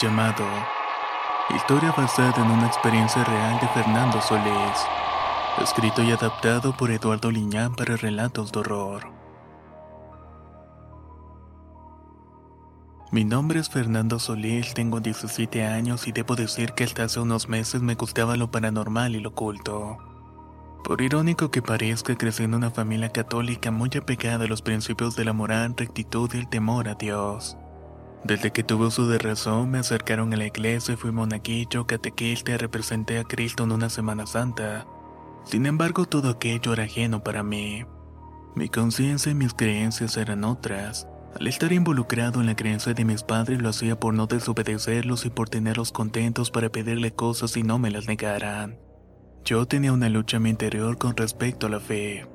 [0.00, 0.44] llamado.
[1.54, 4.78] Historia basada en una experiencia real de Fernando Solís.
[5.62, 9.10] Escrito y adaptado por Eduardo Liñán para relatos de horror.
[13.10, 17.48] Mi nombre es Fernando Solís, tengo 17 años y debo decir que hasta hace unos
[17.48, 19.98] meses me gustaba lo paranormal y lo oculto.
[20.84, 25.24] Por irónico que parezca, crecí en una familia católica muy apegada a los principios de
[25.24, 27.56] la moral, rectitud y el temor a Dios.
[28.24, 32.52] Desde que tuve uso de razón, me acercaron a la iglesia y fui monaguillo, catequista
[32.52, 34.86] y representé a Cristo en una Semana Santa.
[35.44, 37.84] Sin embargo, todo aquello era ajeno para mí.
[38.54, 41.06] Mi conciencia y mis creencias eran otras.
[41.38, 45.30] Al estar involucrado en la creencia de mis padres, lo hacía por no desobedecerlos y
[45.30, 48.78] por tenerlos contentos para pedirle cosas y no me las negaran.
[49.44, 52.26] Yo tenía una lucha en mi interior con respecto a la fe.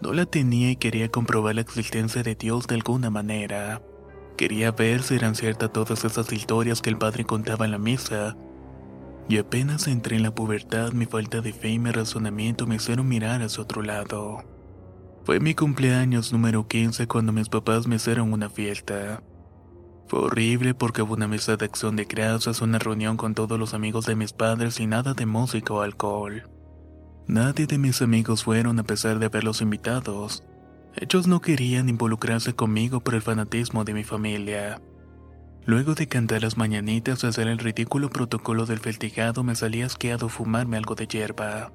[0.00, 3.82] No la tenía y quería comprobar la existencia de Dios de alguna manera.
[4.38, 8.36] Quería ver si eran ciertas todas esas historias que el padre contaba en la misa.
[9.28, 13.08] Y apenas entré en la pubertad, mi falta de fe y mi razonamiento me hicieron
[13.08, 14.44] mirar hacia otro lado.
[15.24, 19.24] Fue mi cumpleaños número 15 cuando mis papás me hicieron una fiesta.
[20.06, 23.74] Fue horrible porque hubo una mesa de acción de gracias, una reunión con todos los
[23.74, 26.48] amigos de mis padres y nada de música o alcohol.
[27.26, 30.44] Nadie de mis amigos fueron a pesar de haberlos invitados.
[30.96, 34.80] Ellos no querían involucrarse conmigo por el fanatismo de mi familia.
[35.64, 40.28] Luego de cantar las mañanitas y hacer el ridículo protocolo del festejado, me salí asqueado
[40.28, 41.72] fumarme algo de hierba.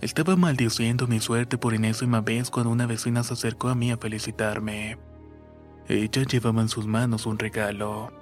[0.00, 3.96] Estaba maldiciendo mi suerte por enésima vez cuando una vecina se acercó a mí a
[3.96, 4.98] felicitarme.
[5.86, 8.12] Ella llevaba en sus manos un regalo.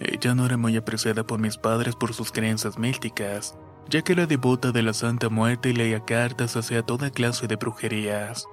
[0.00, 3.56] Ella no era muy apreciada por mis padres por sus creencias místicas,
[3.88, 7.56] ya que era devota de la Santa Muerte y leía cartas hacia toda clase de
[7.56, 8.46] brujerías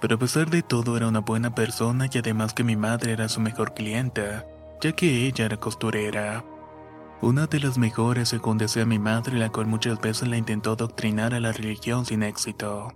[0.00, 3.28] pero a pesar de todo era una buena persona y además que mi madre era
[3.28, 4.46] su mejor clienta,
[4.80, 6.44] ya que ella era costurera.
[7.22, 11.32] Una de las mejores según decía mi madre, la cual muchas veces la intentó adoctrinar
[11.32, 12.92] a la religión sin éxito.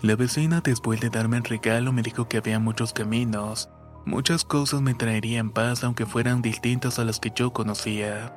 [0.00, 3.68] La vecina después de darme el regalo me dijo que había muchos caminos,
[4.06, 8.34] muchas cosas me traerían paz aunque fueran distintas a las que yo conocía.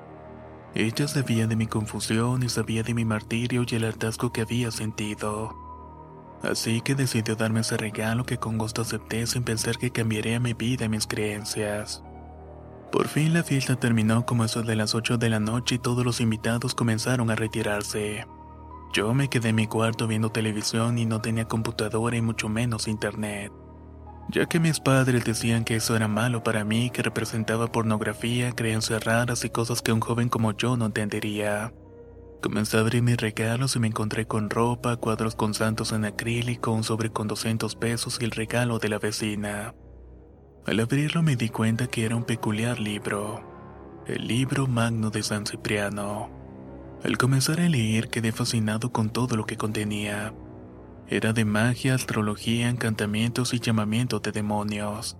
[0.76, 4.70] Ella sabía de mi confusión y sabía de mi martirio y el hartazgo que había
[4.72, 5.65] sentido.
[6.44, 10.54] Así que decidió darme ese regalo que con gusto acepté sin pensar que cambiaría mi
[10.54, 12.04] vida y mis creencias.
[12.92, 16.06] Por fin la fiesta terminó como eso de las 8 de la noche y todos
[16.06, 18.26] los invitados comenzaron a retirarse.
[18.94, 22.88] Yo me quedé en mi cuarto viendo televisión y no tenía computadora y mucho menos
[22.88, 23.52] internet.
[24.30, 29.04] Ya que mis padres decían que eso era malo para mí, que representaba pornografía, creencias
[29.04, 31.74] raras y cosas que un joven como yo no entendería.
[32.46, 36.72] Comencé a abrir mis regalos y me encontré con ropa, cuadros con santos en acrílico,
[36.72, 39.74] un sobre con 200 pesos y el regalo de la vecina.
[40.68, 45.48] Al abrirlo me di cuenta que era un peculiar libro, el libro magno de San
[45.48, 46.30] Cipriano.
[47.04, 50.32] Al comenzar a leer quedé fascinado con todo lo que contenía.
[51.08, 55.18] Era de magia, astrología, encantamientos y llamamientos de demonios.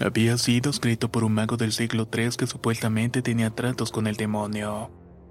[0.00, 4.16] Había sido escrito por un mago del siglo III que supuestamente tenía tratos con el
[4.16, 4.90] demonio.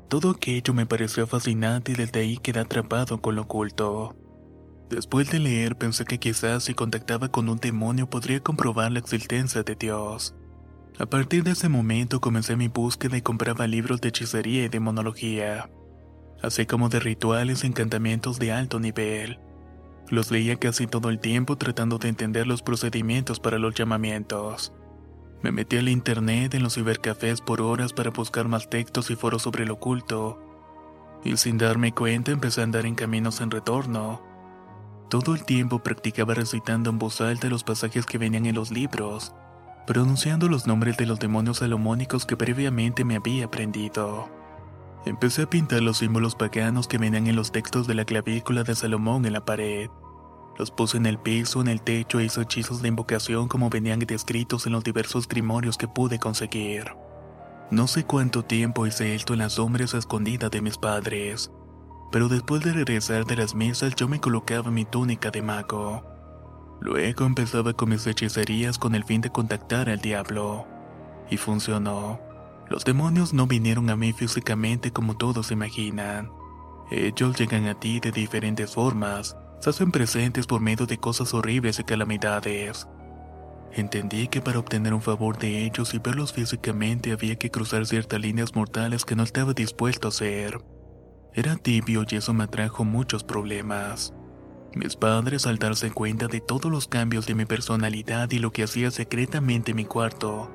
[0.09, 4.15] Todo aquello me pareció fascinante y desde ahí quedé atrapado con lo oculto.
[4.89, 9.61] Después de leer pensé que quizás si contactaba con un demonio podría comprobar la existencia
[9.61, 10.33] de Dios.
[10.97, 15.69] A partir de ese momento comencé mi búsqueda y compraba libros de hechicería y demonología,
[16.41, 19.39] así como de rituales y encantamientos de alto nivel.
[20.09, 24.73] Los leía casi todo el tiempo tratando de entender los procedimientos para los llamamientos.
[25.41, 29.43] Me metí al internet en los cibercafés por horas para buscar más textos y foros
[29.43, 30.41] sobre lo oculto,
[31.23, 34.21] y sin darme cuenta empecé a andar en caminos en retorno.
[35.09, 39.33] Todo el tiempo practicaba recitando en voz alta los pasajes que venían en los libros,
[39.87, 44.29] pronunciando los nombres de los demonios salomónicos que previamente me había aprendido.
[45.05, 48.75] Empecé a pintar los símbolos paganos que venían en los textos de la clavícula de
[48.75, 49.89] Salomón en la pared.
[50.59, 53.99] Los puse en el piso, en el techo e hice hechizos de invocación como venían
[53.99, 56.83] descritos en los diversos grimorios que pude conseguir.
[57.71, 61.49] No sé cuánto tiempo hice esto en las sombras escondidas de mis padres,
[62.11, 66.03] pero después de regresar de las mesas yo me colocaba mi túnica de mago.
[66.81, 70.67] Luego empezaba con mis hechicerías con el fin de contactar al diablo.
[71.29, 72.19] Y funcionó.
[72.69, 76.31] Los demonios no vinieron a mí físicamente como todos imaginan.
[76.91, 81.79] Ellos llegan a ti de diferentes formas, se hacen presentes por medio de cosas horribles
[81.79, 82.87] y calamidades.
[83.73, 88.19] Entendí que para obtener un favor de ellos y verlos físicamente había que cruzar ciertas
[88.19, 90.59] líneas mortales que no estaba dispuesto a hacer.
[91.33, 94.13] Era tibio y eso me trajo muchos problemas.
[94.73, 98.63] Mis padres, al darse cuenta de todos los cambios de mi personalidad y lo que
[98.63, 100.51] hacía secretamente en mi cuarto,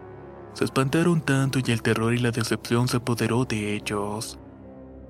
[0.54, 4.38] se espantaron tanto y el terror y la decepción se apoderó de ellos.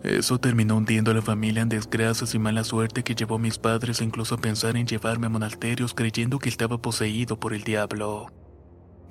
[0.04, 3.56] Eso terminó hundiendo a la familia en desgracias y mala suerte que llevó a mis
[3.56, 8.26] padres incluso a pensar en llevarme a monasterios creyendo que estaba poseído por el diablo.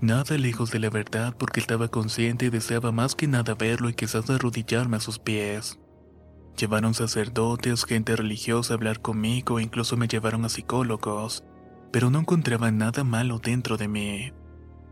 [0.01, 3.95] Nada lejos de la verdad porque estaba consciente y deseaba más que nada verlo y
[3.95, 5.79] quizás arrodillarme a sus pies.
[6.59, 11.43] Llevaron sacerdotes, gente religiosa a hablar conmigo e incluso me llevaron a psicólogos,
[11.91, 14.31] pero no encontraban nada malo dentro de mí.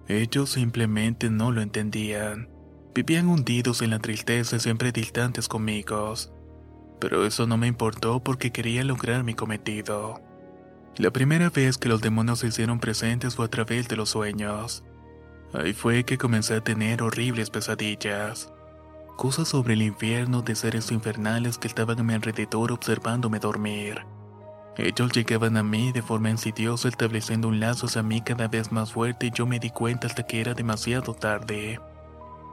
[0.08, 2.51] Ellos simplemente no lo entendían.
[2.94, 6.14] Vivían hundidos en la tristeza y siempre distantes conmigo.
[7.00, 10.22] Pero eso no me importó porque quería lograr mi cometido.
[10.98, 14.84] La primera vez que los demonios se hicieron presentes fue a través de los sueños.
[15.54, 18.52] Ahí fue que comencé a tener horribles pesadillas.
[19.16, 24.06] Cosas sobre el infierno de seres infernales que estaban a mi alrededor observándome dormir.
[24.78, 28.92] Ellos llegaban a mí de forma insidiosa estableciendo un lazo hacia mí cada vez más
[28.92, 31.80] fuerte y yo me di cuenta hasta que era demasiado tarde.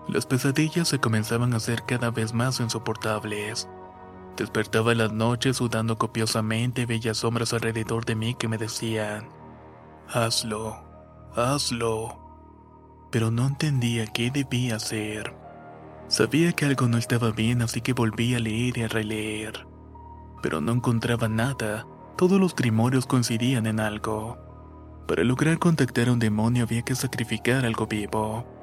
[0.08, 3.68] Las pesadillas se comenzaban a hacer cada vez más insoportables.
[4.38, 9.28] Despertaba las noches sudando copiosamente veía sombras alrededor de mí que me decían,
[10.08, 10.78] hazlo,
[11.36, 12.18] hazlo.
[13.10, 15.34] Pero no entendía qué debía hacer.
[16.08, 19.66] Sabía que algo no estaba bien así que volví a leer y a releer.
[20.42, 24.38] Pero no encontraba nada, todos los grimorios coincidían en algo.
[25.06, 28.57] Para lograr contactar a un demonio había que sacrificar algo vivo.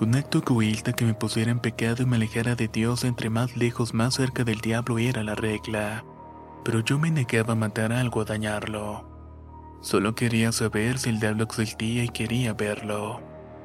[0.00, 3.58] Un acto egoísta que me pusiera en pecado y me alejara de Dios entre más
[3.58, 6.06] lejos más cerca del diablo era la regla.
[6.64, 9.06] Pero yo me negaba a matar algo o dañarlo.
[9.82, 13.20] Solo quería saber si el diablo existía y quería verlo.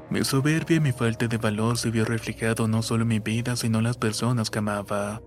[0.09, 3.55] Mi soberbia y mi falta de valor se vio reflejado no solo en mi vida,
[3.55, 5.21] sino en las personas que amaba.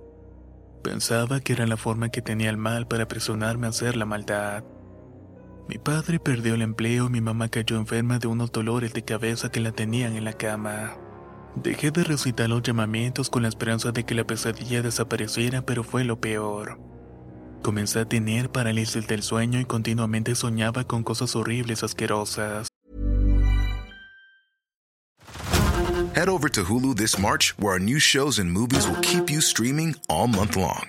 [0.83, 4.63] Pensaba que era la forma que tenía el mal para presionarme a hacer la maldad.
[5.69, 9.51] Mi padre perdió el empleo y mi mamá cayó enferma de unos dolores de cabeza
[9.51, 10.97] que la tenían en la cama.
[11.57, 16.05] Dejé de recitar los llamamientos con la esperanza de que la pesadilla desapareciera, pero fue
[16.05, 16.81] lo peor.
[17.63, 22.69] Comencé a tener parálisis del sueño y continuamente soñaba con cosas horribles asquerosas.
[26.15, 29.41] Head over to Hulu this March, where our new shows and movies will keep you
[29.41, 30.89] streaming all month long.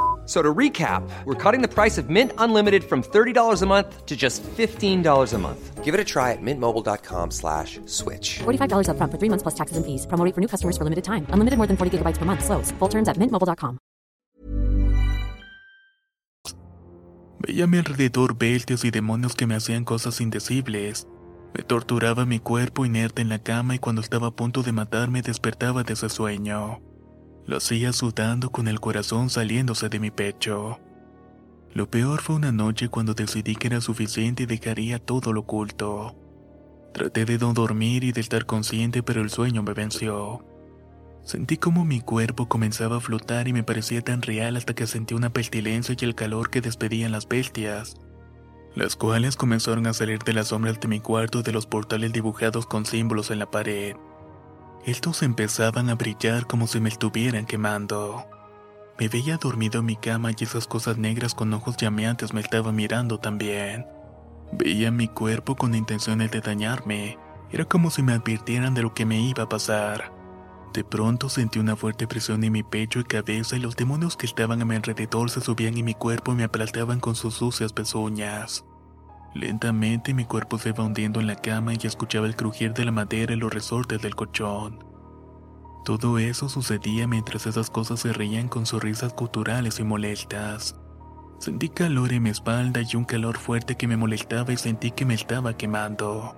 [0.25, 4.15] So to recap, we're cutting the price of Mint Unlimited from $30 a month to
[4.15, 5.83] just $15 a month.
[5.83, 8.39] Give it a try at mintmobile.com slash switch.
[8.39, 10.05] $45 up front for three months plus taxes and fees.
[10.07, 11.25] Promo rate for new customers for limited time.
[11.31, 12.45] Unlimited more than 40 gigabytes per month.
[12.45, 12.71] Slows.
[12.79, 13.79] Full terms at mintmobile.com.
[17.39, 21.07] Veía a mi alrededor bestias y demonios que me hacían cosas indecibles.
[21.55, 25.23] Me torturaba mi cuerpo inerte en la cama y cuando estaba a punto de matarme
[25.23, 26.79] despertaba de ese sueño.
[27.51, 30.79] Lo hacía sudando con el corazón saliéndose de mi pecho.
[31.73, 36.15] Lo peor fue una noche cuando decidí que era suficiente y dejaría todo lo oculto.
[36.93, 40.45] Traté de no dormir y de estar consciente, pero el sueño me venció.
[41.25, 45.13] Sentí como mi cuerpo comenzaba a flotar y me parecía tan real hasta que sentí
[45.13, 47.97] una pestilencia y el calor que despedían las bestias,
[48.75, 52.13] las cuales comenzaron a salir de las sombras de mi cuarto y de los portales
[52.13, 53.97] dibujados con símbolos en la pared.
[54.85, 58.25] Estos empezaban a brillar como si me estuvieran quemando.
[58.97, 62.75] Me veía dormido en mi cama y esas cosas negras con ojos llameantes me estaban
[62.75, 63.85] mirando también.
[64.51, 67.19] Veía mi cuerpo con intenciones de dañarme,
[67.51, 70.13] Era como si me advirtieran de lo que me iba a pasar.
[70.73, 74.25] De pronto sentí una fuerte presión en mi pecho y cabeza y los demonios que
[74.25, 77.73] estaban a mi alrededor se subían en mi cuerpo y me aplastaban con sus sucias
[77.73, 78.63] pezuñas.
[79.33, 82.91] Lentamente mi cuerpo se iba hundiendo en la cama y escuchaba el crujir de la
[82.91, 84.83] madera y los resortes del colchón.
[85.85, 90.75] Todo eso sucedía mientras esas cosas se reían con sonrisas culturales y molestas.
[91.39, 95.05] Sentí calor en mi espalda y un calor fuerte que me molestaba y sentí que
[95.05, 96.35] me estaba quemando.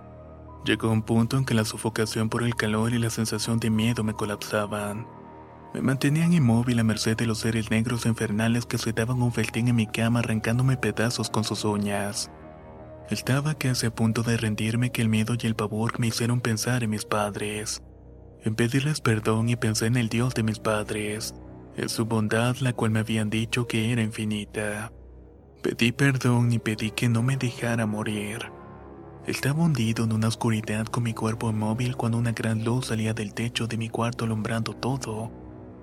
[0.63, 4.05] Llegó un punto en que la sofocación por el calor y la sensación de miedo
[4.05, 5.05] me colapsaban.
[5.73, 9.67] Me mantenían inmóvil a merced de los seres negros infernales que se daban un feltín
[9.67, 12.31] en mi cama arrancándome pedazos con sus uñas.
[13.09, 16.83] Estaba casi a punto de rendirme que el miedo y el pavor me hicieron pensar
[16.83, 17.83] en mis padres.
[18.43, 21.35] En pedirles perdón y pensé en el Dios de mis padres,
[21.75, 24.91] en su bondad la cual me habían dicho que era infinita.
[25.61, 28.39] Pedí perdón y pedí que no me dejara morir.
[29.27, 33.33] Estaba hundido en una oscuridad con mi cuerpo inmóvil cuando una gran luz salía del
[33.33, 35.31] techo de mi cuarto alumbrando todo.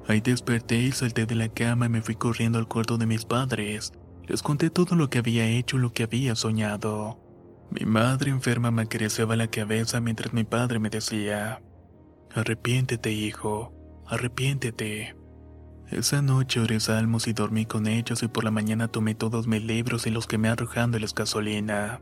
[0.07, 3.25] Ahí desperté y salté de la cama y me fui corriendo al cuarto de mis
[3.25, 3.93] padres.
[4.31, 7.19] Les conté todo lo que había hecho y lo que había soñado.
[7.73, 11.61] Mi madre enferma me acariciaba la cabeza mientras mi padre me decía,
[12.33, 13.73] Arrepiéntete, hijo,
[14.07, 15.17] arrepiéntete.
[15.89, 19.65] Esa noche oré salmos y dormí con ellos y por la mañana tomé todos mis
[19.65, 22.01] libros y los quemé arrojando la gasolina.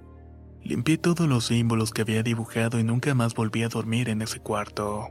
[0.63, 4.41] Limpié todos los símbolos que había dibujado y nunca más volví a dormir en ese
[4.41, 5.09] cuarto.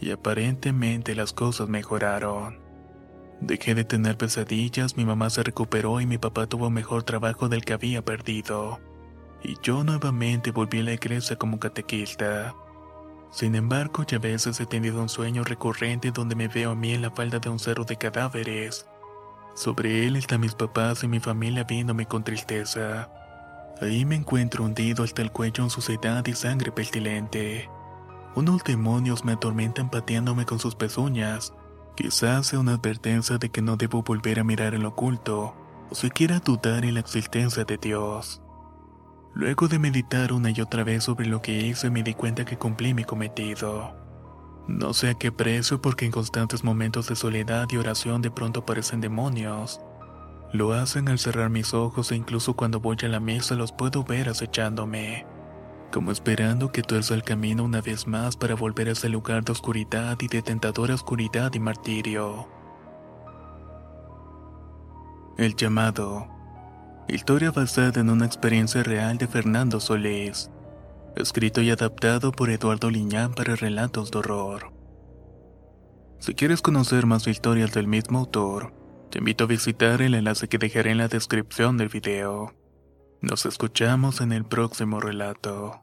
[0.00, 2.59] Y aparentemente las cosas mejoraron.
[3.40, 7.64] Dejé de tener pesadillas, mi mamá se recuperó y mi papá tuvo mejor trabajo del
[7.64, 8.80] que había perdido.
[9.42, 12.54] Y yo nuevamente volví a la iglesia como catequista.
[13.30, 16.92] Sin embargo, ya a veces he tenido un sueño recurrente donde me veo a mí
[16.92, 18.86] en la falda de un cerro de cadáveres.
[19.54, 23.08] Sobre él están mis papás y mi familia viéndome con tristeza.
[23.80, 27.70] Ahí me encuentro hundido hasta el cuello en suciedad y sangre pestilente.
[28.34, 31.54] Unos demonios me atormentan pateándome con sus pezuñas.
[32.00, 35.54] Quizás sea una advertencia de que no debo volver a mirar el oculto,
[35.90, 38.40] o siquiera dudar en la existencia de Dios.
[39.34, 42.56] Luego de meditar una y otra vez sobre lo que hice, me di cuenta que
[42.56, 43.94] cumplí mi cometido.
[44.66, 48.60] No sé a qué precio porque en constantes momentos de soledad y oración de pronto
[48.60, 49.82] aparecen demonios.
[50.54, 54.04] Lo hacen al cerrar mis ojos e incluso cuando voy a la mesa los puedo
[54.04, 55.26] ver acechándome,
[55.90, 59.52] como esperando que tuerza el camino una vez más para volver a ese lugar de
[59.52, 62.48] oscuridad y de tentadora oscuridad y martirio.
[65.36, 66.28] El llamado.
[67.08, 70.50] Historia basada en una experiencia real de Fernando Solís.
[71.16, 74.72] Escrito y adaptado por Eduardo Liñán para relatos de horror.
[76.20, 78.72] Si quieres conocer más historias del mismo autor,
[79.10, 82.59] te invito a visitar el enlace que dejaré en la descripción del video.
[83.20, 85.82] Nos escuchamos en el próximo relato.